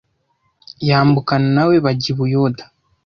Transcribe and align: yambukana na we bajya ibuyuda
yambukana 0.87 1.47
na 1.55 1.63
we 1.69 1.75
bajya 1.85 2.07
ibuyuda 2.13 2.63